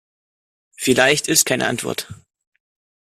Vielleicht 0.75 1.27
ist 1.27 1.45
keine 1.45 1.67
Antwort. 1.67 2.07